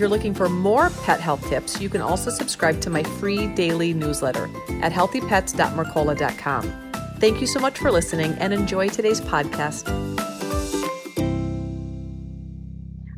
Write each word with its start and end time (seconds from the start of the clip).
You're 0.00 0.08
looking 0.08 0.32
for 0.32 0.48
more 0.48 0.88
pet 1.04 1.20
health 1.20 1.46
tips, 1.50 1.78
you 1.78 1.90
can 1.90 2.00
also 2.00 2.30
subscribe 2.30 2.80
to 2.80 2.88
my 2.88 3.02
free 3.02 3.48
daily 3.48 3.92
newsletter 3.92 4.44
at 4.80 4.92
healthypets.mercola.com. 4.92 6.92
Thank 7.18 7.42
you 7.42 7.46
so 7.46 7.60
much 7.60 7.78
for 7.78 7.90
listening 7.90 8.32
and 8.38 8.54
enjoy 8.54 8.88
today's 8.88 9.20
podcast. 9.20 9.86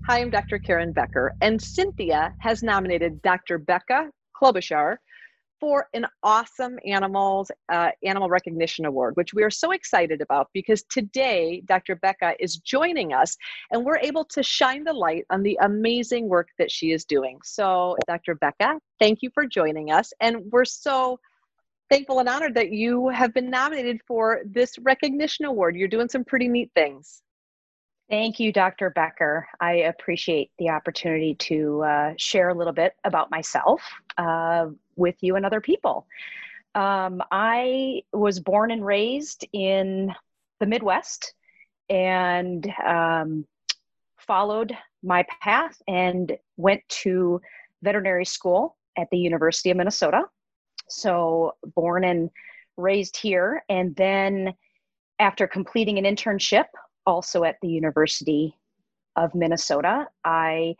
Hi, 0.08 0.18
I'm 0.18 0.30
Dr. 0.30 0.58
Karen 0.58 0.90
Becker, 0.90 1.32
and 1.40 1.62
Cynthia 1.62 2.34
has 2.38 2.64
nominated 2.64 3.22
Dr. 3.22 3.58
Becca 3.58 4.10
Klobuchar 4.34 4.96
for 5.62 5.86
an 5.94 6.04
awesome 6.24 6.76
animals 6.84 7.48
uh, 7.68 7.90
animal 8.02 8.28
recognition 8.28 8.84
award 8.84 9.16
which 9.16 9.32
we 9.32 9.44
are 9.44 9.50
so 9.50 9.70
excited 9.70 10.20
about 10.20 10.48
because 10.52 10.82
today 10.90 11.62
dr 11.66 11.94
becca 12.02 12.34
is 12.40 12.56
joining 12.56 13.12
us 13.12 13.36
and 13.70 13.84
we're 13.84 13.98
able 13.98 14.24
to 14.24 14.42
shine 14.42 14.82
the 14.82 14.92
light 14.92 15.24
on 15.30 15.40
the 15.40 15.56
amazing 15.62 16.28
work 16.28 16.48
that 16.58 16.68
she 16.68 16.90
is 16.90 17.04
doing 17.04 17.38
so 17.44 17.96
dr 18.08 18.34
becca 18.40 18.76
thank 18.98 19.22
you 19.22 19.30
for 19.32 19.46
joining 19.46 19.92
us 19.92 20.12
and 20.20 20.36
we're 20.50 20.64
so 20.64 21.16
thankful 21.88 22.18
and 22.18 22.28
honored 22.28 22.56
that 22.56 22.72
you 22.72 23.08
have 23.10 23.32
been 23.32 23.48
nominated 23.48 24.00
for 24.04 24.40
this 24.44 24.76
recognition 24.80 25.44
award 25.44 25.76
you're 25.76 25.86
doing 25.86 26.08
some 26.08 26.24
pretty 26.24 26.48
neat 26.48 26.72
things 26.74 27.22
Thank 28.10 28.38
you, 28.38 28.52
Dr. 28.52 28.90
Becker. 28.90 29.48
I 29.58 29.72
appreciate 29.72 30.50
the 30.58 30.68
opportunity 30.68 31.34
to 31.36 31.82
uh, 31.82 32.12
share 32.18 32.50
a 32.50 32.54
little 32.54 32.74
bit 32.74 32.92
about 33.04 33.30
myself 33.30 33.80
uh, 34.18 34.66
with 34.96 35.16
you 35.20 35.36
and 35.36 35.46
other 35.46 35.60
people. 35.60 36.06
Um, 36.74 37.22
I 37.30 38.02
was 38.12 38.40
born 38.40 38.70
and 38.70 38.84
raised 38.84 39.46
in 39.52 40.12
the 40.60 40.66
Midwest 40.66 41.34
and 41.90 42.66
um, 42.86 43.46
followed 44.16 44.76
my 45.02 45.26
path 45.42 45.80
and 45.88 46.36
went 46.56 46.82
to 46.88 47.40
veterinary 47.82 48.24
school 48.24 48.76
at 48.96 49.08
the 49.10 49.18
University 49.18 49.70
of 49.70 49.76
Minnesota. 49.76 50.22
So, 50.88 51.56
born 51.74 52.04
and 52.04 52.30
raised 52.76 53.16
here. 53.16 53.64
And 53.68 53.94
then, 53.96 54.54
after 55.18 55.46
completing 55.46 55.98
an 55.98 56.04
internship 56.04 56.66
also 57.06 57.44
at 57.44 57.56
the 57.62 57.68
University 57.68 58.56
of 59.16 59.34
Minnesota. 59.34 60.08
I 60.24 60.76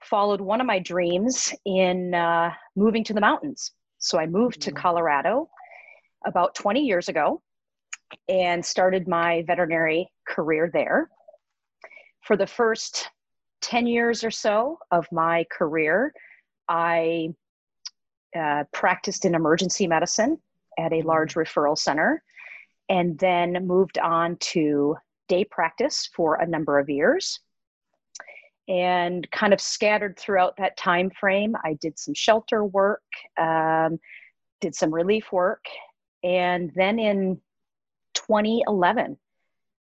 followed 0.00 0.40
one 0.40 0.60
of 0.60 0.66
my 0.66 0.78
dreams 0.78 1.54
in 1.64 2.14
uh, 2.14 2.50
moving 2.76 3.04
to 3.04 3.12
the 3.12 3.20
mountains. 3.20 3.72
So 3.98 4.18
I 4.18 4.26
moved 4.26 4.60
to 4.62 4.70
mm. 4.70 4.76
Colorado 4.76 5.48
about 6.26 6.54
20 6.54 6.80
years 6.80 7.08
ago 7.08 7.42
and 8.28 8.64
started 8.64 9.08
my 9.08 9.44
veterinary 9.46 10.10
career 10.26 10.70
there. 10.72 11.10
For 12.22 12.36
the 12.36 12.46
first 12.46 13.08
10 13.62 13.86
years 13.86 14.24
or 14.24 14.30
so 14.30 14.78
of 14.90 15.06
my 15.10 15.44
career, 15.50 16.12
I 16.68 17.34
uh, 18.38 18.64
practiced 18.72 19.24
in 19.24 19.34
emergency 19.34 19.86
medicine 19.86 20.38
at 20.78 20.92
a 20.92 21.02
large 21.02 21.34
mm. 21.34 21.42
referral 21.42 21.76
center 21.76 22.22
and 22.88 23.18
then 23.18 23.66
moved 23.66 23.98
on 23.98 24.36
to 24.36 24.96
day 25.28 25.44
practice 25.44 26.08
for 26.14 26.36
a 26.36 26.46
number 26.46 26.78
of 26.78 26.88
years 26.88 27.40
and 28.68 29.28
kind 29.30 29.52
of 29.52 29.60
scattered 29.60 30.18
throughout 30.18 30.56
that 30.58 30.76
time 30.76 31.10
frame 31.10 31.54
i 31.64 31.74
did 31.80 31.98
some 31.98 32.14
shelter 32.14 32.64
work 32.64 33.02
um, 33.38 33.98
did 34.60 34.74
some 34.74 34.92
relief 34.92 35.32
work 35.32 35.64
and 36.22 36.72
then 36.74 36.98
in 36.98 37.40
2011 38.14 39.16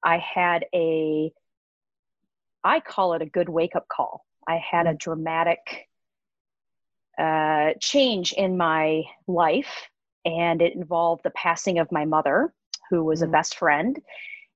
i 0.03 0.19
had 0.19 0.65
a 0.75 1.33
i 2.63 2.81
call 2.81 3.15
it 3.15 3.23
a 3.23 3.27
good 3.27 3.49
wake 3.49 3.77
up 3.77 3.87
call 3.89 4.25
i 4.49 4.57
had 4.57 4.87
a 4.87 4.93
mm. 4.93 4.99
dramatic 4.99 5.89
uh, 7.19 7.71
change 7.81 8.33
in 8.33 8.57
my 8.57 9.03
life 9.29 9.89
and 10.25 10.61
it 10.61 10.75
involved 10.75 11.23
the 11.23 11.31
passing 11.31 11.79
of 11.79 11.93
my 11.93 12.05
mother 12.05 12.53
who 12.91 13.05
was 13.05 13.21
mm. 13.21 13.29
a 13.29 13.31
best 13.31 13.57
friend 13.57 13.99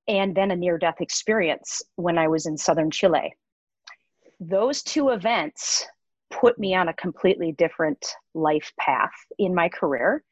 and 0.08 0.34
then 0.34 0.50
a 0.50 0.56
near 0.56 0.78
death 0.78 1.00
experience 1.00 1.82
when 1.96 2.18
I 2.18 2.28
was 2.28 2.46
in 2.46 2.56
southern 2.56 2.90
Chile. 2.90 3.34
Those 4.40 4.82
two 4.82 5.10
events 5.10 5.86
put 6.30 6.58
me 6.58 6.74
on 6.74 6.88
a 6.88 6.94
completely 6.94 7.52
different 7.52 8.04
life 8.34 8.72
path 8.78 9.12
in 9.38 9.54
my 9.54 9.68
career. 9.68 10.22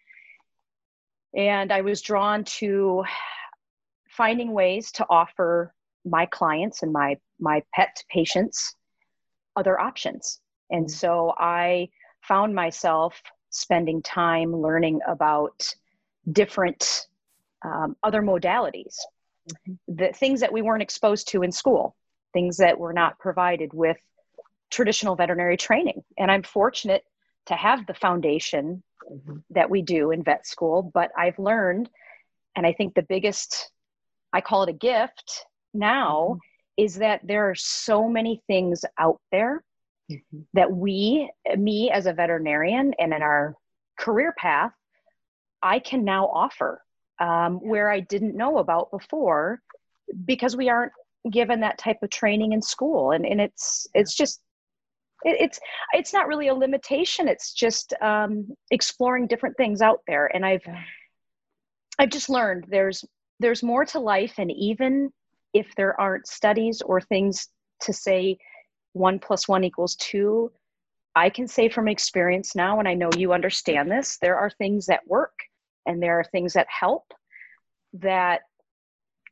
And 1.34 1.72
I 1.72 1.81
was 1.81 2.03
drawn 2.03 2.44
to 2.44 3.05
finding 4.11 4.53
ways 4.53 4.93
to 4.93 5.06
offer 5.11 5.75
my 6.05 6.27
clients 6.27 6.83
and 6.83 6.93
my, 6.93 7.17
my 7.41 7.62
pet 7.75 8.03
patients 8.09 8.77
other 9.56 9.81
options. 9.81 10.41
And 10.71 10.91
so 10.91 11.34
I 11.38 11.88
found 12.23 12.55
myself 12.55 13.21
spending 13.50 14.03
time 14.03 14.55
learning 14.55 15.00
about 15.06 15.67
different 16.31 17.06
um, 17.65 17.97
other 18.03 18.23
modalities 18.23 18.97
the 19.88 20.12
things 20.12 20.41
that 20.41 20.53
we 20.53 20.62
weren't 20.62 20.83
exposed 20.83 21.28
to 21.28 21.43
in 21.43 21.53
school, 21.53 21.97
things 22.37 22.59
that 22.59 22.79
were 22.79 22.93
not 22.93 23.19
provided 23.19 23.73
with 23.73 23.97
traditional 24.71 25.17
veterinary 25.17 25.57
training. 25.57 26.05
And 26.19 26.31
I'm 26.31 26.43
fortunate 26.43 27.03
to 27.47 27.55
have 27.55 27.87
the 27.87 27.95
foundation 27.95 28.83
mm-hmm. 29.11 29.37
that 29.51 29.71
we 29.71 29.81
do 29.81 30.11
in 30.11 30.23
vet 30.23 30.47
school, 30.47 30.83
but 30.83 31.11
I've 31.17 31.39
learned, 31.39 31.89
and 32.55 32.67
I 32.67 32.75
think 32.75 32.93
the 32.93 33.07
biggest, 33.09 33.71
I 34.35 34.43
call 34.43 34.65
it 34.65 34.69
a 34.69 34.75
gift 34.75 35.47
now, 35.73 36.33
mm-hmm. 36.33 36.85
is 36.85 36.97
that 36.97 37.23
there 37.25 37.49
are 37.49 37.55
so 37.55 38.07
many 38.07 38.43
things 38.47 38.85
out 38.99 39.19
there 39.33 39.65
mm-hmm. 40.13 40.41
that 40.53 40.71
we, 40.71 41.31
me 41.57 41.91
as 41.91 42.05
a 42.05 42.13
veterinarian 42.13 42.93
and 42.99 43.15
in 43.15 43.23
our 43.23 43.55
career 43.99 44.35
path, 44.37 44.73
I 45.63 45.79
can 45.79 46.05
now 46.05 46.27
offer 46.27 46.83
um, 47.19 47.61
where 47.61 47.91
I 47.91 48.01
didn't 48.01 48.37
know 48.37 48.59
about 48.59 48.91
before 48.91 49.63
because 50.27 50.55
we 50.55 50.69
aren't 50.69 50.93
given 51.31 51.60
that 51.60 51.78
type 51.78 51.98
of 52.03 52.10
training 52.10 52.53
in 52.53 52.62
school. 52.62 53.12
And, 53.12 53.26
and 53.26 53.41
it's 53.41 53.87
it's 53.94 54.14
just 54.14 54.41
it, 55.25 55.37
it's 55.41 55.60
it's 55.92 56.12
not 56.12 56.28
really 56.28 56.48
a 56.48 56.54
limitation. 56.54 57.28
It's 57.28 57.53
just 57.53 57.94
um, 58.00 58.48
exploring 58.70 59.26
different 59.26 59.56
things 59.56 59.81
out 59.81 60.00
there. 60.06 60.31
And 60.34 60.44
i've 60.44 60.64
i've 61.98 62.10
just 62.10 62.28
learned 62.28 62.66
there's 62.69 63.04
there's 63.41 63.62
more 63.62 63.84
to 63.87 63.98
life 63.98 64.34
and 64.38 64.50
even 64.50 65.10
if 65.54 65.75
there 65.76 65.98
aren't 66.00 66.26
studies 66.26 66.82
or 66.82 67.00
things 67.00 67.48
to 67.81 67.93
say 67.93 68.37
one 68.93 69.19
plus 69.19 69.47
one 69.48 69.64
equals 69.64 69.97
two. 69.97 70.50
I 71.14 71.31
can 71.31 71.48
say 71.48 71.70
from 71.70 71.88
experience 71.88 72.54
now 72.54 72.78
and 72.78 72.87
i 72.87 72.93
know 72.93 73.08
you 73.16 73.32
understand 73.32 73.91
this 73.91 74.19
there 74.20 74.37
are 74.37 74.50
things 74.50 74.84
that 74.87 75.06
work 75.06 75.32
and 75.87 76.03
there 76.03 76.20
are 76.20 76.25
things 76.25 76.53
that 76.53 76.66
help 76.69 77.04
that 77.94 78.43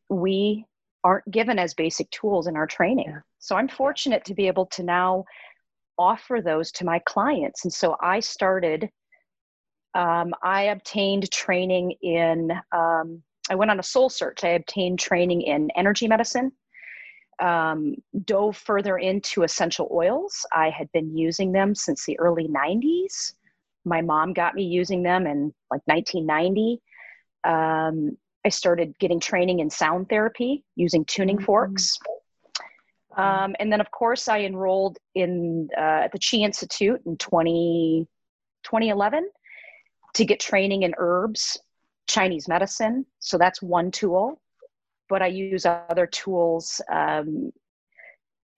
we 0.09 0.65
aren't 1.05 1.31
given 1.31 1.59
as 1.59 1.75
basic 1.75 2.11
tools 2.11 2.47
in 2.47 2.57
our 2.57 2.67
training. 2.67 3.07
Yeah. 3.09 3.21
So 3.39 3.57
I'm 3.57 3.69
fortunate 3.69 4.25
to 4.25 4.35
be 4.35 4.47
able 4.47 4.67
to 4.67 4.83
now 4.83 5.25
offer 5.99 6.41
those 6.41 6.73
to 6.73 6.85
my 6.85 6.99
clients. 7.01 7.65
And 7.65 7.73
so 7.73 7.97
I 8.01 8.21
started, 8.21 8.89
um, 9.95 10.35
I 10.43 10.65
obtained 10.65 11.31
training 11.31 11.93
in, 12.03 12.51
um, 12.73 13.23
I 13.51 13.55
went 13.55 13.71
on 13.71 13.79
a 13.79 13.83
soul 13.83 14.09
search. 14.09 14.43
I 14.43 14.51
obtained 14.51 14.99
training 14.99 15.43
in 15.43 15.71
energy 15.77 16.09
medicine, 16.09 16.51
um, 17.41 17.95
dove 18.25 18.57
further 18.57 18.97
into 18.97 19.43
essential 19.43 19.89
oils. 19.93 20.47
I 20.51 20.71
had 20.71 20.91
been 20.93 21.17
using 21.17 21.53
them 21.53 21.75
since 21.75 22.07
the 22.07 22.19
early 22.19 22.49
90s 22.49 23.35
my 23.85 24.01
mom 24.01 24.33
got 24.33 24.55
me 24.55 24.65
using 24.65 25.03
them 25.03 25.27
in 25.27 25.53
like 25.71 25.83
1990. 25.85 26.81
Um, 27.45 28.17
I 28.45 28.49
started 28.51 28.99
getting 28.99 29.21
training 29.21 29.61
in 29.61 29.71
sound 29.71 30.09
therapy 30.09 30.65
using 30.77 31.05
tuning 31.05 31.37
mm-hmm. 31.37 31.45
forks. 31.45 31.99
Um, 33.17 33.55
and 33.61 33.73
then, 33.73 33.81
of 33.81 33.91
course, 33.91 34.29
I 34.29 34.41
enrolled 34.41 34.99
in 35.15 35.69
uh, 35.77 36.09
the 36.13 36.19
Chi 36.19 36.39
Institute 36.39 37.01
in 37.07 37.17
20, 37.17 38.07
2011 38.65 39.29
to 40.15 40.25
get 40.25 40.41
training 40.41 40.83
in 40.83 40.95
herbs, 40.99 41.57
Chinese 42.09 42.49
medicine. 42.49 43.07
So 43.21 43.39
that's 43.39 43.63
one 43.63 43.91
tool. 43.91 44.41
But 45.09 45.23
I 45.23 45.29
use 45.29 45.65
other 45.65 46.07
tools. 46.07 46.81
Um, 46.91 47.53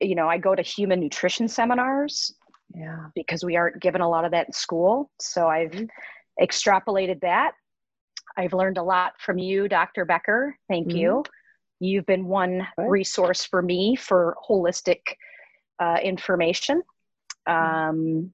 you 0.01 0.15
know, 0.15 0.29
I 0.29 0.39
go 0.39 0.55
to 0.55 0.63
human 0.63 1.01
nutrition 1.01 1.49
seminars 1.49 2.35
yeah 2.75 3.07
because 3.15 3.45
we 3.45 3.57
aren't 3.57 3.81
given 3.81 4.01
a 4.01 4.09
lot 4.09 4.25
of 4.25 4.31
that 4.31 4.47
in 4.47 4.53
school 4.53 5.11
so 5.21 5.49
i've 5.49 5.71
mm-hmm. 5.71 6.45
extrapolated 6.45 7.21
that 7.21 7.53
I've 8.37 8.53
learned 8.53 8.79
a 8.79 8.83
lot 8.83 9.15
from 9.19 9.39
you, 9.39 9.69
Dr. 9.69 10.05
Becker. 10.05 10.57
Thank 10.69 10.89
mm-hmm. 10.89 10.99
you. 10.99 11.25
You've 11.81 12.07
been 12.07 12.27
one 12.27 12.67
resource 12.79 13.45
for 13.45 13.63
me 13.63 13.97
for 13.97 14.37
holistic 14.49 15.01
uh, 15.79 15.99
information. 16.03 16.83
Mm-hmm. 17.49 17.89
Um, 17.89 18.33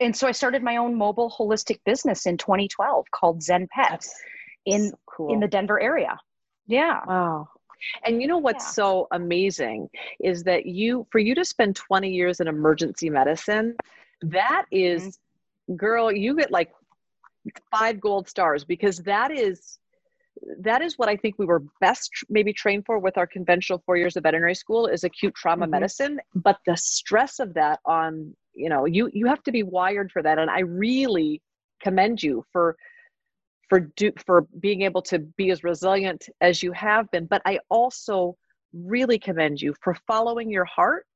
and 0.00 0.16
so 0.16 0.26
I 0.26 0.32
started 0.32 0.62
my 0.62 0.76
own 0.76 0.96
mobile 0.96 1.30
holistic 1.30 1.78
business 1.84 2.26
in 2.26 2.36
2012 2.36 3.06
called 3.12 3.42
Zen 3.42 3.68
Pets 3.72 4.12
in 4.66 4.90
so 4.90 4.98
cool. 5.06 5.32
in 5.32 5.40
the 5.40 5.48
Denver 5.48 5.80
area. 5.80 6.18
Yeah. 6.66 7.00
Wow. 7.06 7.48
And 8.04 8.20
you 8.20 8.28
know 8.28 8.38
what's 8.38 8.64
yeah. 8.64 8.70
so 8.70 9.08
amazing 9.12 9.88
is 10.20 10.42
that 10.44 10.66
you 10.66 11.06
for 11.10 11.18
you 11.18 11.34
to 11.34 11.44
spend 11.44 11.76
20 11.76 12.10
years 12.10 12.40
in 12.40 12.48
emergency 12.48 13.10
medicine, 13.10 13.76
that 14.22 14.64
is, 14.70 15.02
mm-hmm. 15.02 15.76
girl, 15.76 16.10
you 16.10 16.36
get 16.36 16.50
like 16.50 16.72
five 17.70 18.00
gold 18.00 18.28
stars 18.28 18.64
because 18.64 18.98
that 18.98 19.30
is 19.30 19.78
that 20.60 20.82
is 20.82 20.98
what 20.98 21.08
I 21.08 21.16
think 21.16 21.36
we 21.38 21.46
were 21.46 21.62
best 21.80 22.10
maybe 22.28 22.52
trained 22.52 22.84
for 22.86 22.98
with 22.98 23.16
our 23.16 23.26
conventional 23.26 23.82
four 23.86 23.96
years 23.96 24.16
of 24.16 24.24
veterinary 24.24 24.54
school 24.54 24.86
is 24.86 25.04
acute 25.04 25.34
trauma 25.34 25.64
mm-hmm. 25.64 25.70
medicine. 25.70 26.20
But 26.34 26.58
the 26.66 26.76
stress 26.76 27.38
of 27.38 27.54
that 27.54 27.80
on, 27.84 28.34
you 28.52 28.68
know, 28.68 28.84
you 28.84 29.10
you 29.12 29.26
have 29.26 29.42
to 29.44 29.52
be 29.52 29.62
wired 29.62 30.10
for 30.12 30.22
that. 30.22 30.38
And 30.38 30.50
I 30.50 30.60
really 30.60 31.40
commend 31.80 32.22
you 32.22 32.44
for 32.52 32.76
for 33.68 33.80
do 33.96 34.12
for 34.26 34.46
being 34.60 34.82
able 34.82 35.02
to 35.02 35.18
be 35.18 35.50
as 35.50 35.64
resilient 35.64 36.28
as 36.40 36.62
you 36.62 36.72
have 36.72 37.10
been. 37.10 37.26
But 37.26 37.42
I 37.44 37.60
also 37.70 38.36
really 38.72 39.18
commend 39.18 39.60
you 39.60 39.74
for 39.82 39.94
following 40.06 40.50
your 40.50 40.64
heart. 40.64 41.06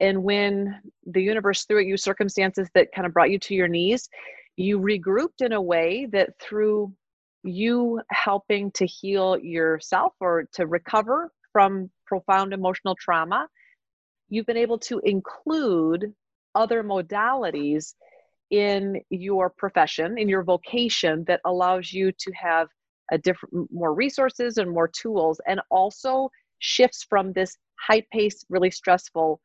And 0.00 0.24
when 0.24 0.80
the 1.06 1.22
universe 1.22 1.64
threw 1.64 1.78
at 1.78 1.86
you 1.86 1.96
circumstances 1.96 2.68
that 2.74 2.88
kind 2.94 3.06
of 3.06 3.12
brought 3.12 3.30
you 3.30 3.38
to 3.40 3.54
your 3.54 3.68
knees, 3.68 4.08
you 4.56 4.78
regrouped 4.78 5.40
in 5.40 5.52
a 5.52 5.60
way 5.60 6.06
that 6.12 6.30
through 6.40 6.92
you 7.42 8.00
helping 8.10 8.70
to 8.72 8.86
heal 8.86 9.38
yourself 9.38 10.12
or 10.20 10.44
to 10.52 10.66
recover 10.66 11.30
from 11.52 11.90
profound 12.06 12.52
emotional 12.52 12.94
trauma, 12.94 13.48
you've 14.28 14.46
been 14.46 14.56
able 14.56 14.78
to 14.78 15.00
include 15.04 16.12
other 16.54 16.82
modalities 16.84 17.94
in 18.50 19.00
your 19.10 19.50
profession, 19.50 20.18
in 20.18 20.28
your 20.28 20.42
vocation 20.42 21.24
that 21.26 21.40
allows 21.44 21.92
you 21.92 22.12
to 22.12 22.30
have 22.32 22.68
a 23.10 23.18
different 23.18 23.68
more 23.72 23.94
resources 23.94 24.58
and 24.58 24.70
more 24.70 24.88
tools 24.88 25.40
and 25.46 25.60
also 25.70 26.30
shifts 26.58 27.02
from 27.02 27.32
this 27.32 27.56
high 27.78 28.04
paced, 28.12 28.46
really 28.48 28.70
stressful 28.70 29.40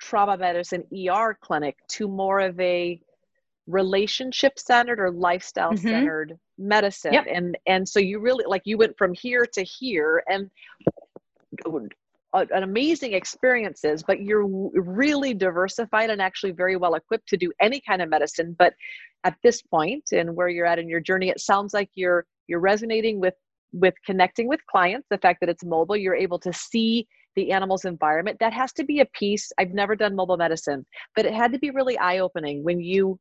trauma 0.00 0.36
medicine 0.36 0.84
ER 0.94 1.36
clinic 1.42 1.76
to 1.88 2.08
more 2.08 2.40
of 2.40 2.58
a 2.60 3.00
relationship 3.70 4.58
centered 4.58 5.00
or 5.00 5.10
lifestyle 5.10 5.76
centered 5.76 6.30
mm-hmm. 6.30 6.68
medicine. 6.68 7.12
Yep. 7.12 7.26
and 7.32 7.58
and 7.66 7.88
so 7.88 7.98
you 7.98 8.20
really 8.20 8.44
like 8.46 8.62
you 8.64 8.78
went 8.78 8.96
from 8.96 9.12
here 9.14 9.46
to 9.54 9.62
here 9.62 10.22
and 10.28 10.50
an 12.32 12.62
amazing 12.62 13.12
experiences 13.12 14.04
but 14.06 14.22
you're 14.22 14.46
really 14.46 15.34
diversified 15.34 16.10
and 16.10 16.22
actually 16.22 16.52
very 16.52 16.76
well 16.76 16.94
equipped 16.94 17.28
to 17.28 17.36
do 17.36 17.52
any 17.60 17.80
kind 17.80 18.02
of 18.02 18.08
medicine. 18.08 18.54
But 18.58 18.74
at 19.24 19.36
this 19.42 19.62
point 19.62 20.04
and 20.12 20.34
where 20.34 20.48
you're 20.48 20.66
at 20.66 20.78
in 20.78 20.88
your 20.88 21.00
journey 21.00 21.28
it 21.28 21.40
sounds 21.40 21.74
like 21.74 21.90
you're 21.94 22.24
you're 22.46 22.60
resonating 22.60 23.20
with 23.20 23.34
with 23.72 23.94
connecting 24.04 24.48
with 24.48 24.60
clients 24.66 25.06
the 25.10 25.18
fact 25.18 25.40
that 25.40 25.48
it's 25.48 25.64
mobile. 25.64 25.96
You're 25.96 26.16
able 26.16 26.38
to 26.40 26.52
see 26.52 27.06
the 27.36 27.52
animal's 27.52 27.84
environment. 27.84 28.38
That 28.40 28.52
has 28.52 28.72
to 28.72 28.84
be 28.84 28.98
a 29.00 29.06
piece. 29.06 29.52
I've 29.56 29.72
never 29.72 29.94
done 29.94 30.16
mobile 30.16 30.36
medicine 30.36 30.84
but 31.16 31.26
it 31.26 31.34
had 31.34 31.52
to 31.52 31.58
be 31.58 31.70
really 31.70 31.98
eye 31.98 32.18
opening 32.18 32.62
when 32.64 32.80
you 32.80 33.18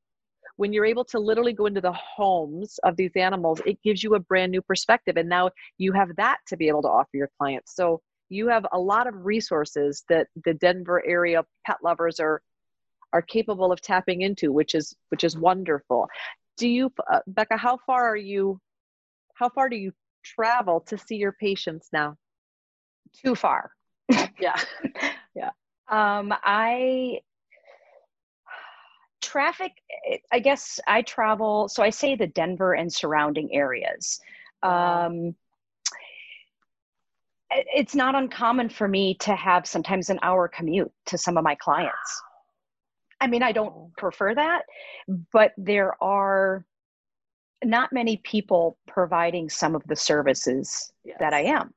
when 0.60 0.74
you're 0.74 0.86
able 0.86 1.06
to 1.06 1.20
literally 1.20 1.54
go 1.54 1.68
into 1.68 1.80
the 1.80 1.94
homes 1.94 2.82
of 2.84 2.98
these 2.98 3.16
animals, 3.16 3.62
it 3.66 3.82
gives 3.82 4.04
you 4.04 4.16
a 4.16 4.20
brand 4.20 4.52
new 4.52 4.62
perspective. 4.62 5.16
And 5.16 5.30
now 5.30 5.52
you 5.78 5.94
have 5.94 6.14
that 6.18 6.40
to 6.48 6.58
be 6.58 6.68
able 6.68 6.82
to 6.82 6.90
offer 6.90 7.12
your 7.14 7.30
clients. 7.40 7.76
So 7.78 8.02
you 8.28 8.50
have 8.50 8.66
a 8.74 8.78
lot 8.78 9.08
of 9.08 9.26
resources 9.26 10.04
that 10.10 10.28
the 10.44 10.54
Denver 10.54 11.02
area 11.08 11.46
pet 11.66 11.78
lovers 11.82 12.20
are 12.20 12.42
are 13.14 13.22
capable 13.22 13.72
of 13.72 13.80
tapping 13.80 14.20
into, 14.22 14.52
which 14.52 14.76
is 14.76 14.94
which 15.08 15.24
is 15.24 15.38
wonderful. 15.38 16.10
Do 16.58 16.68
you, 16.68 16.92
uh, 17.10 17.22
Becca? 17.28 17.56
How 17.56 17.78
far 17.86 18.10
are 18.10 18.18
you? 18.18 18.60
How 19.36 19.48
far 19.48 19.70
do 19.70 19.78
you 19.78 19.94
travel 20.26 20.82
to 20.88 20.98
see 20.98 21.16
your 21.16 21.32
patients 21.40 21.88
now? 21.94 22.18
Too 23.24 23.34
far. 23.34 23.72
yeah, 24.10 24.62
yeah. 25.36 25.52
Um, 25.88 26.34
I 26.44 27.22
traffic, 29.30 29.72
I 30.32 30.40
guess 30.40 30.80
I 30.88 31.04
travel, 31.04 31.70
so 31.70 31.84
I 31.84 31.92
say 31.92 32.16
the 32.16 32.28
Denver 32.28 32.74
and 32.74 32.92
surrounding 32.92 33.54
areas. 33.54 34.20
Um, 34.64 35.36
it's 37.52 37.96
not 37.96 38.16
uncommon 38.16 38.70
for 38.70 38.88
me 38.88 39.14
to 39.16 39.36
have 39.36 39.68
sometimes 39.68 40.10
an 40.10 40.20
hour 40.22 40.48
commute 40.48 40.92
to 41.08 41.18
some 41.18 41.38
of 41.38 41.44
my 41.44 41.56
clients. 41.56 42.22
I 43.22 43.28
mean, 43.28 43.44
I 43.44 43.52
don't 43.52 43.96
prefer 43.98 44.34
that, 44.34 44.64
but 45.32 45.52
there 45.58 46.02
are 46.02 46.66
not 47.64 47.92
many 47.92 48.18
people 48.18 48.78
providing 48.88 49.50
some 49.50 49.76
of 49.76 49.84
the 49.88 49.96
services 49.96 50.92
yes. 51.04 51.18
that 51.20 51.34
I 51.34 51.42
am. 51.42 51.74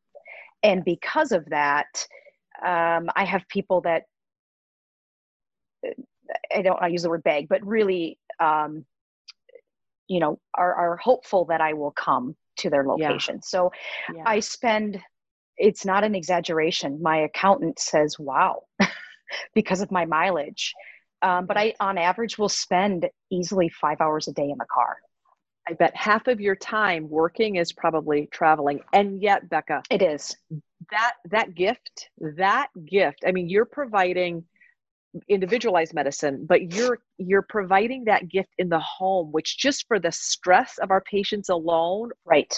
And 0.62 0.84
because 0.84 1.32
of 1.32 1.44
that, 1.50 2.06
um, 2.64 3.10
I 3.16 3.25
have 3.25 3.46
people 3.49 3.81
that 3.82 4.04
I 6.55 6.62
don't 6.62 6.81
I 6.81 6.88
use 6.88 7.02
the 7.02 7.11
word 7.11 7.23
beg, 7.23 7.49
but 7.49 7.64
really, 7.67 8.19
um, 8.40 8.84
you 10.08 10.20
know, 10.20 10.38
are, 10.55 10.75
are 10.75 10.96
hopeful 10.96 11.46
that 11.46 11.61
I 11.61 11.73
will 11.73 11.93
come 11.93 12.37
to 12.58 12.70
their 12.70 12.84
location. 12.84 13.37
Yeah. 13.37 13.40
So 13.44 13.73
yeah. 14.14 14.23
I 14.26 14.40
spend, 14.40 15.00
it's 15.56 15.84
not 15.84 16.05
an 16.05 16.14
exaggeration. 16.14 17.00
My 17.02 17.19
accountant 17.19 17.79
says, 17.79 18.19
wow, 18.19 18.62
because 19.55 19.81
of 19.81 19.90
my 19.90 20.05
mileage. 20.05 20.75
Um, 21.23 21.46
but 21.46 21.56
I, 21.56 21.75
on 21.79 21.99
average, 21.99 22.37
will 22.37 22.49
spend 22.49 23.08
easily 23.31 23.69
five 23.69 24.00
hours 24.00 24.26
a 24.26 24.32
day 24.32 24.50
in 24.50 24.58
the 24.58 24.67
car. 24.73 24.96
I 25.69 25.75
bet 25.75 25.94
half 25.96 26.26
of 26.26 26.40
your 26.40 26.56
time 26.56 27.08
working 27.08 27.55
is 27.56 27.73
probably 27.73 28.28
traveling. 28.32 28.81
And 28.93 29.23
yet, 29.23 29.49
Becca, 29.49 29.85
it 29.88 30.02
is 30.02 30.37
that 30.90 31.14
that 31.31 31.55
gift, 31.55 32.11
that 32.19 32.69
gift. 32.85 33.25
I 33.26 33.32
mean, 33.32 33.49
you're 33.49 33.64
providing 33.64 34.44
individualized 35.29 35.93
medicine 35.93 36.47
but 36.49 36.73
you're 36.73 36.99
you're 37.19 37.43
providing 37.43 38.05
that 38.05 38.29
gift 38.29 38.49
in 38.56 38.69
the 38.70 38.79
home 38.79 39.31
which 39.31 39.59
just 39.59 39.87
for 39.87 39.99
the 39.99 40.11
stress 40.11 40.79
of 40.79 40.91
our 40.91 41.03
patients 41.03 41.50
alone 41.50 42.11
right 42.25 42.55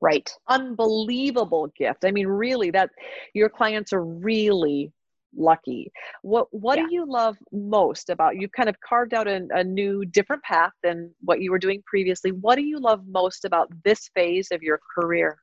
right. 0.00 0.30
Unbelievable 0.48 1.72
gift. 1.76 2.04
I 2.04 2.10
mean 2.10 2.26
really 2.26 2.70
that 2.70 2.90
your 3.34 3.48
clients 3.48 3.92
are 3.92 4.04
really 4.04 4.92
lucky. 5.36 5.92
What 6.22 6.46
what 6.50 6.78
yeah. 6.78 6.86
do 6.86 6.94
you 6.94 7.04
love 7.06 7.36
most 7.52 8.10
about 8.10 8.36
you've 8.36 8.52
kind 8.52 8.68
of 8.68 8.76
carved 8.80 9.14
out 9.14 9.28
a, 9.28 9.46
a 9.50 9.62
new 9.62 10.04
different 10.04 10.42
path 10.42 10.72
than 10.82 11.14
what 11.20 11.40
you 11.40 11.50
were 11.50 11.58
doing 11.58 11.82
previously. 11.86 12.32
What 12.32 12.56
do 12.56 12.62
you 12.62 12.78
love 12.78 13.02
most 13.06 13.44
about 13.44 13.68
this 13.84 14.10
phase 14.14 14.48
of 14.52 14.62
your 14.62 14.80
career? 14.94 15.38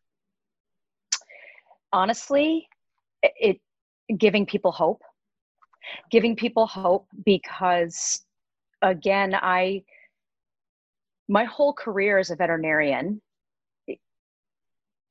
Honestly 1.94 2.68
it 3.22 3.60
giving 4.18 4.46
people 4.46 4.72
hope 4.72 5.02
giving 6.12 6.36
people 6.36 6.68
hope 6.68 7.08
because 7.26 8.26
again 8.82 9.36
i 9.36 9.82
my 11.28 11.44
whole 11.44 11.74
career 11.74 12.18
as 12.18 12.30
a 12.30 12.36
veterinarian 12.36 13.22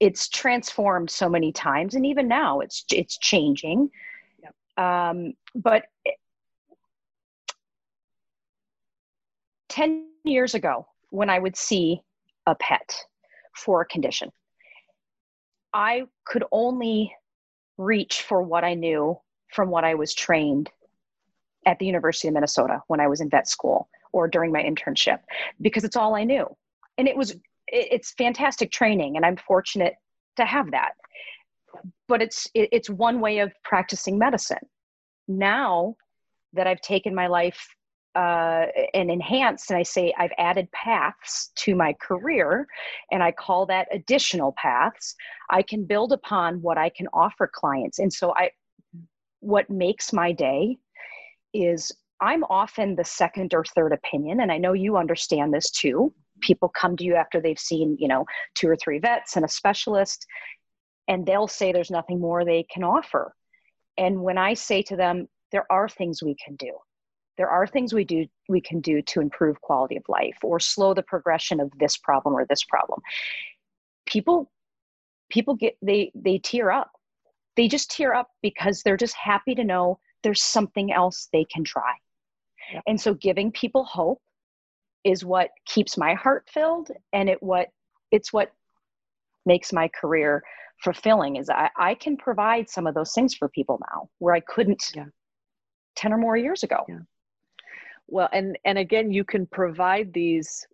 it's 0.00 0.28
transformed 0.28 1.10
so 1.10 1.28
many 1.28 1.52
times 1.52 1.94
and 1.94 2.04
even 2.04 2.28
now 2.28 2.60
it's 2.60 2.84
it's 2.90 3.16
changing. 3.18 3.88
Um, 4.76 5.34
but 5.54 5.84
10 9.68 10.08
years 10.24 10.54
ago 10.54 10.86
when 11.10 11.30
i 11.30 11.38
would 11.38 11.56
see 11.56 12.00
a 12.46 12.54
pet 12.56 12.96
for 13.56 13.80
a 13.80 13.86
condition 13.86 14.30
i 15.72 16.02
could 16.24 16.44
only 16.52 17.14
reach 17.78 18.22
for 18.22 18.42
what 18.42 18.64
i 18.64 18.74
knew 18.74 19.16
from 19.54 19.70
what 19.70 19.84
I 19.84 19.94
was 19.94 20.12
trained 20.12 20.68
at 21.64 21.78
the 21.78 21.86
University 21.86 22.28
of 22.28 22.34
Minnesota 22.34 22.82
when 22.88 23.00
I 23.00 23.06
was 23.06 23.20
in 23.20 23.30
vet 23.30 23.48
school 23.48 23.88
or 24.12 24.28
during 24.28 24.52
my 24.52 24.62
internship 24.62 25.20
because 25.60 25.84
it's 25.84 25.96
all 25.96 26.14
I 26.14 26.24
knew. 26.24 26.46
And 26.98 27.08
it 27.08 27.16
was 27.16 27.36
it's 27.66 28.12
fantastic 28.12 28.70
training 28.70 29.16
and 29.16 29.24
I'm 29.24 29.36
fortunate 29.36 29.94
to 30.36 30.44
have 30.44 30.72
that. 30.72 30.92
But 32.08 32.20
it's 32.20 32.48
it's 32.54 32.90
one 32.90 33.20
way 33.20 33.38
of 33.38 33.52
practicing 33.62 34.18
medicine. 34.18 34.66
Now 35.26 35.96
that 36.52 36.66
I've 36.66 36.80
taken 36.80 37.14
my 37.14 37.28
life 37.28 37.66
uh, 38.14 38.66
and 38.92 39.10
enhanced, 39.10 39.70
and 39.70 39.78
I 39.78 39.82
say 39.82 40.14
I've 40.16 40.30
added 40.38 40.70
paths 40.70 41.50
to 41.56 41.74
my 41.74 41.94
career, 41.94 42.68
and 43.10 43.24
I 43.24 43.32
call 43.32 43.66
that 43.66 43.88
additional 43.90 44.54
paths. 44.56 45.16
I 45.50 45.62
can 45.62 45.84
build 45.84 46.12
upon 46.12 46.62
what 46.62 46.78
I 46.78 46.90
can 46.90 47.08
offer 47.12 47.50
clients, 47.52 47.98
and 47.98 48.12
so 48.12 48.32
I 48.36 48.50
what 49.44 49.68
makes 49.68 50.12
my 50.12 50.32
day 50.32 50.76
is 51.52 51.92
I'm 52.20 52.44
often 52.44 52.96
the 52.96 53.04
second 53.04 53.52
or 53.54 53.64
third 53.64 53.92
opinion, 53.92 54.40
and 54.40 54.50
I 54.50 54.58
know 54.58 54.72
you 54.72 54.96
understand 54.96 55.52
this 55.52 55.70
too. 55.70 56.12
people 56.40 56.68
come 56.68 56.96
to 56.96 57.04
you 57.04 57.14
after 57.14 57.40
they've 57.40 57.58
seen 57.58 57.96
you 57.98 58.08
know 58.08 58.24
two 58.54 58.68
or 58.68 58.76
three 58.76 58.98
vets 58.98 59.36
and 59.36 59.44
a 59.44 59.48
specialist 59.48 60.26
and 61.06 61.26
they'll 61.26 61.48
say 61.48 61.70
there's 61.70 61.90
nothing 61.90 62.18
more 62.20 62.44
they 62.44 62.64
can 62.64 62.82
offer. 62.82 63.34
And 63.98 64.22
when 64.22 64.38
i 64.38 64.54
say 64.54 64.82
to 64.82 64.96
them 64.96 65.28
there 65.52 65.70
are 65.70 65.88
things 65.88 66.22
we 66.22 66.34
can 66.44 66.56
do. 66.56 66.72
There 67.36 67.48
are 67.48 67.66
things 67.66 67.92
we 67.92 68.04
do 68.04 68.26
we 68.48 68.60
can 68.60 68.80
do 68.80 69.02
to 69.02 69.20
improve 69.20 69.60
quality 69.60 69.96
of 69.96 70.04
life 70.08 70.38
or 70.42 70.58
slow 70.58 70.94
the 70.94 71.02
progression 71.02 71.60
of 71.60 71.70
this 71.78 71.96
problem 71.96 72.34
or 72.34 72.44
this 72.46 72.64
problem. 72.64 73.00
People 74.06 74.50
people 75.30 75.54
get 75.54 75.76
they 75.82 76.10
they 76.14 76.38
tear 76.38 76.70
up 76.70 76.90
they 77.56 77.68
just 77.68 77.90
tear 77.90 78.14
up 78.14 78.28
because 78.42 78.82
they're 78.82 78.96
just 78.96 79.16
happy 79.16 79.54
to 79.54 79.64
know 79.64 79.98
there's 80.22 80.42
something 80.42 80.92
else 80.92 81.28
they 81.32 81.44
can 81.44 81.64
try 81.64 81.92
yeah. 82.72 82.80
and 82.86 83.00
so 83.00 83.14
giving 83.14 83.52
people 83.52 83.84
hope 83.84 84.20
is 85.04 85.24
what 85.24 85.50
keeps 85.66 85.96
my 85.96 86.14
heart 86.14 86.48
filled 86.50 86.90
and 87.12 87.28
it 87.28 87.42
what 87.42 87.68
it's 88.10 88.32
what 88.32 88.52
makes 89.46 89.72
my 89.72 89.88
career 89.88 90.42
fulfilling 90.82 91.36
is 91.36 91.50
I, 91.50 91.70
I 91.76 91.94
can 91.94 92.16
provide 92.16 92.68
some 92.68 92.86
of 92.86 92.94
those 92.94 93.12
things 93.12 93.34
for 93.34 93.48
people 93.48 93.80
now 93.92 94.08
where 94.18 94.34
I 94.34 94.40
couldn't 94.40 94.92
yeah. 94.94 95.04
10 95.96 96.12
or 96.12 96.18
more 96.18 96.36
years 96.36 96.62
ago. 96.62 96.84
Yeah. 96.88 97.00
Well, 98.06 98.28
and 98.32 98.58
and 98.66 98.76
again, 98.76 99.10
you 99.10 99.24
can 99.24 99.46
provide 99.46 100.12
these 100.12 100.66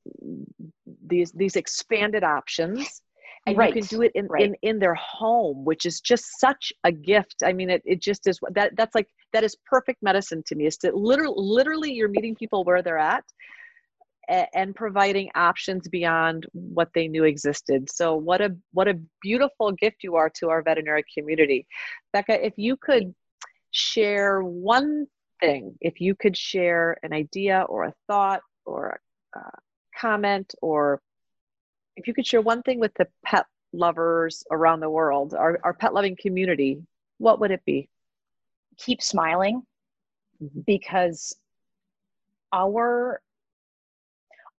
these 1.07 1.31
these 1.31 1.55
expanded 1.55 2.25
options 2.25 3.03
and 3.47 3.57
right. 3.57 3.75
you 3.75 3.81
can 3.81 3.89
do 3.89 4.03
it 4.03 4.13
in, 4.15 4.27
right. 4.27 4.43
in 4.43 4.55
in 4.63 4.79
their 4.79 4.95
home 4.95 5.65
which 5.65 5.87
is 5.87 6.01
just 6.01 6.39
such 6.39 6.73
a 6.85 6.93
gift 6.93 7.37
i 7.45 7.53
mean 7.53 7.71
it, 7.71 7.83
it 7.85 8.01
just 8.01 8.27
is 8.27 8.39
that 8.53 8.73
that's 8.77 8.95
like 8.95 9.09
that 9.33 9.45
is 9.45 9.57
perfect 9.67 10.03
medicine 10.03 10.43
to 10.47 10.55
me 10.55 10.67
is 10.67 10.77
to 10.77 10.91
literally 10.95 11.35
literally 11.37 11.93
you're 11.93 12.09
meeting 12.09 12.35
people 12.35 12.65
where 12.65 12.83
they're 12.83 12.99
at 12.99 13.25
and 14.55 14.75
providing 14.75 15.29
options 15.35 15.89
beyond 15.89 16.47
what 16.53 16.89
they 16.95 17.09
knew 17.09 17.25
existed. 17.25 17.91
So 17.91 18.15
what 18.15 18.41
a 18.41 18.57
what 18.73 18.89
a 18.89 18.99
beautiful 19.21 19.73
gift 19.73 20.05
you 20.05 20.15
are 20.17 20.31
to 20.39 20.51
our 20.51 20.63
veterinary 20.63 21.05
community. 21.17 21.67
Becca, 22.13 22.45
if 22.45 22.55
you 22.57 22.77
could 22.77 23.15
share 23.73 24.43
one 24.43 25.07
thing, 25.41 25.77
if 25.81 26.01
you 26.01 26.15
could 26.15 26.37
share 26.37 26.97
an 27.03 27.13
idea 27.13 27.65
or 27.69 27.85
a 27.85 27.95
thought 28.07 28.43
or 28.67 29.01
a 29.35 29.39
uh, 29.39 29.59
comment 29.99 30.55
or 30.63 31.01
if 32.01 32.09
you 32.09 32.15
could 32.15 32.27
share 32.27 32.41
one 32.41 32.63
thing 32.63 32.81
with 32.81 32.95
the 32.95 33.07
pet 33.25 33.45
lovers 33.75 34.43
around 34.51 34.81
the 34.81 34.89
world, 34.89 35.35
our, 35.35 35.61
our 35.63 35.75
pet 35.75 35.93
loving 35.93 36.17
community, 36.21 36.83
what 37.19 37.39
would 37.41 37.51
it 37.51 37.63
be? 37.67 37.89
Keep 38.79 39.03
smiling 39.03 39.63
mm-hmm. 40.43 40.61
because 40.67 41.37
our 42.53 43.21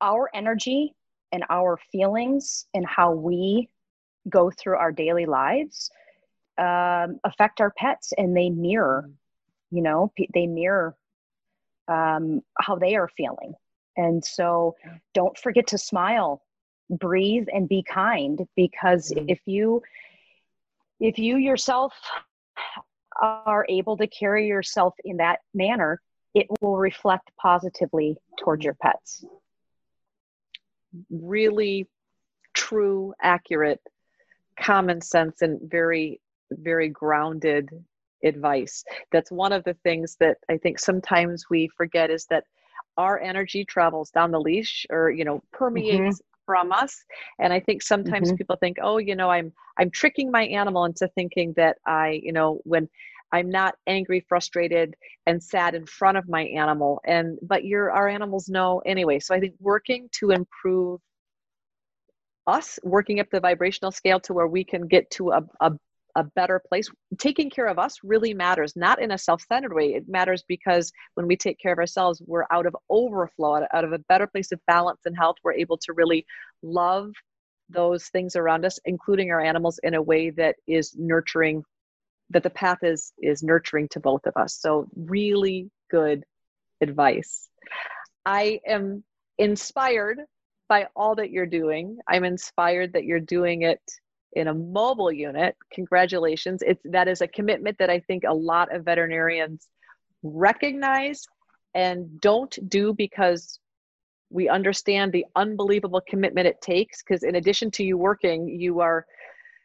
our 0.01 0.29
energy 0.33 0.93
and 1.31 1.43
our 1.50 1.77
feelings 1.91 2.67
and 2.74 2.86
how 2.86 3.12
we 3.12 3.69
go 4.29 4.51
through 4.51 4.75
our 4.77 4.91
daily 4.91 5.25
lives 5.25 5.91
um, 6.57 7.19
affect 7.24 7.60
our 7.60 7.71
pets 7.71 8.13
and 8.17 8.36
they 8.36 8.50
mirror 8.50 9.10
you 9.71 9.81
know 9.81 10.12
they 10.33 10.48
mirror 10.48 10.95
um, 11.88 12.41
how 12.60 12.75
they 12.75 12.95
are 12.95 13.10
feeling 13.17 13.53
and 13.98 14.24
so 14.24 14.75
don't 15.13 15.38
forget 15.38 15.67
to 15.67 15.77
smile 15.77 16.41
breathe 16.91 17.48
and 17.53 17.67
be 17.69 17.83
kind 17.83 18.45
because 18.55 19.12
mm-hmm. 19.12 19.29
if 19.29 19.39
you 19.45 19.81
if 21.00 21.17
you 21.17 21.38
yourself 21.38 21.93
are 23.21 23.65
able 23.69 23.98
to 23.98 24.07
carry 24.07 24.48
yourself 24.48 24.93
in 25.03 25.17
that 25.17 25.39
manner 25.53 26.01
it 26.33 26.48
will 26.62 26.77
reflect 26.77 27.29
positively 27.41 28.17
towards 28.38 28.63
your 28.63 28.75
pets 28.75 29.25
really 31.10 31.88
true, 32.53 33.13
accurate, 33.21 33.81
common 34.60 35.01
sense, 35.01 35.41
and 35.41 35.60
very, 35.69 36.19
very 36.51 36.89
grounded 36.89 37.69
advice. 38.24 38.83
That's 39.12 39.31
one 39.31 39.51
of 39.51 39.63
the 39.63 39.74
things 39.83 40.17
that 40.19 40.38
I 40.50 40.57
think 40.57 40.79
sometimes 40.79 41.50
we 41.50 41.69
forget 41.75 42.10
is 42.10 42.25
that 42.29 42.43
our 42.98 43.19
energy 43.19 43.65
travels 43.65 44.12
down 44.12 44.31
the 44.31 44.39
leash 44.39 44.86
or, 44.89 45.10
you 45.10 45.24
know, 45.24 45.41
permeates. 45.51 46.21
From 46.51 46.74
us. 46.74 46.93
And 47.39 47.53
i 47.53 47.62
think 47.62 47.81
sometimes 47.81 48.27
mm-hmm. 48.27 48.36
people 48.36 48.58
think 48.58 48.75
oh 48.81 48.98
you 48.98 49.15
know 49.15 49.29
i'm 49.29 49.53
i'm 49.79 49.89
tricking 49.89 50.29
my 50.29 50.43
animal 50.48 50.84
into 50.84 51.08
thinking 51.15 51.53
that 51.55 51.77
i 51.88 52.20
you 52.22 52.34
know 52.34 52.60
when 52.65 52.89
i'm 53.31 53.50
not 53.50 53.75
angry 53.88 54.20
frustrated 54.27 54.93
and 55.27 55.41
sad 55.41 55.75
in 55.75 55.86
front 55.86 56.17
of 56.17 56.27
my 56.27 56.43
animal. 56.63 57.00
And 57.05 57.39
but 57.41 57.63
your 57.63 57.89
our 57.91 58.10
animals 58.10 58.50
know 58.50 58.81
anyway. 58.86 59.20
So 59.20 59.34
i 59.34 59.39
think 59.39 59.55
working 59.60 60.10
to 60.20 60.31
improve 60.31 61.00
us 62.48 62.79
working 62.84 63.22
up 63.22 63.27
the 63.31 63.39
vibrational 63.39 63.91
scale 63.91 64.20
to 64.20 64.34
where 64.34 64.48
we 64.48 64.63
can 64.63 64.88
get 64.88 65.10
to 65.12 65.31
a, 65.31 65.41
a, 65.62 65.72
a 66.15 66.24
better 66.24 66.62
place. 66.68 66.89
Taking 67.18 67.50
care 67.50 67.68
of 67.68 67.80
us 67.80 67.98
really 68.03 68.34
matters 68.34 68.75
not 68.75 69.01
in 69.01 69.12
a 69.12 69.18
self-centered 69.18 69.74
way. 69.74 69.94
It 69.94 70.08
matters 70.08 70.44
because 70.48 70.91
when 71.15 71.27
we 71.27 71.36
take 71.36 71.60
care 71.60 71.74
of 71.74 71.80
ourselves 71.80 72.22
we're 72.25 72.46
out 72.51 72.65
of 72.65 72.75
overflow 72.89 73.65
out 73.74 73.84
of 73.84 73.94
a 73.94 74.00
better 74.10 74.27
place 74.27 74.51
of 74.51 74.60
balance 74.68 75.01
and 75.06 75.15
health. 75.18 75.38
We're 75.44 75.53
able 75.53 75.77
to 75.77 75.94
really 75.94 76.25
love 76.62 77.12
those 77.70 78.06
things 78.08 78.36
around 78.36 78.65
us 78.65 78.80
including 78.86 79.32
our 79.32 79.41
animals 79.41 79.80
in 79.84 79.94
a 79.94 80.01
way 80.01 80.30
that 80.32 80.56
is 80.68 80.94
nurturing 80.98 81.63
that 82.30 82.44
the 82.44 82.50
path 82.50 82.80
is 82.84 83.13
is 83.20 83.44
nurturing 83.44 83.88
to 83.89 84.00
both 84.00 84.25
of 84.25 84.34
us. 84.36 84.56
So 84.60 84.88
really 84.96 85.70
good 85.89 86.24
advice. 86.82 87.50
I 88.25 88.60
am 88.68 89.03
inspired 89.38 90.20
by 90.70 90.88
all 90.96 91.15
that 91.15 91.32
you're 91.32 91.46
doing. 91.46 91.98
I'm 92.08 92.24
inspired 92.24 92.94
that 92.94 93.03
you're 93.03 93.20
doing 93.20 93.63
it 93.63 93.82
in 94.34 94.48
a 94.48 94.54
mobile 94.54 95.12
unit 95.12 95.56
congratulations 95.72 96.62
it's 96.66 96.82
that 96.86 97.08
is 97.08 97.22
a 97.22 97.28
commitment 97.28 97.78
that 97.78 97.90
i 97.90 98.00
think 98.00 98.24
a 98.24 98.34
lot 98.34 98.74
of 98.74 98.86
veterinarians 98.86 99.68
recognize 100.24 101.28
and 101.74 102.20
don't 102.22 102.58
do 102.70 102.94
because 102.94 103.60
we 104.30 104.48
understand 104.48 105.12
the 105.12 105.26
unbelievable 105.36 106.02
commitment 106.08 106.48
it 106.48 106.62
takes 106.62 107.02
because 107.04 107.24
in 107.24 107.36
addition 107.36 107.70
to 107.70 107.84
you 107.84 107.98
working 107.98 108.48
you 108.48 108.80
are 108.80 109.06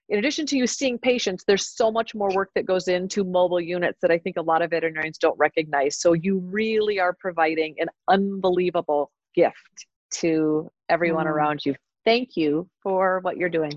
in 0.08 0.18
addition 0.18 0.46
to 0.46 0.56
you 0.56 0.66
seeing 0.66 0.98
patients, 0.98 1.42
there's 1.46 1.66
so 1.66 1.90
much 1.90 2.14
more 2.14 2.32
work 2.32 2.50
that 2.54 2.64
goes 2.64 2.86
into 2.86 3.24
mobile 3.24 3.60
units 3.60 3.98
that 4.02 4.10
I 4.10 4.18
think 4.18 4.36
a 4.36 4.42
lot 4.42 4.62
of 4.62 4.70
veterinarians 4.70 5.18
don't 5.18 5.36
recognize. 5.36 5.98
So 5.98 6.12
you 6.12 6.38
really 6.38 7.00
are 7.00 7.12
providing 7.12 7.74
an 7.78 7.88
unbelievable 8.08 9.10
gift 9.34 9.86
to 10.12 10.70
everyone 10.88 11.26
mm. 11.26 11.30
around 11.30 11.66
you. 11.66 11.74
Thank 12.04 12.36
you 12.36 12.68
for 12.82 13.18
what 13.22 13.36
you're 13.36 13.48
doing. 13.48 13.72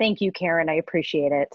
Thank 0.00 0.20
you, 0.20 0.32
Karen. 0.32 0.68
I 0.68 0.74
appreciate 0.74 1.30
it. 1.32 1.54